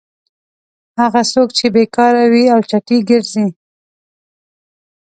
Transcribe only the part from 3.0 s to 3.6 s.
ګرځي.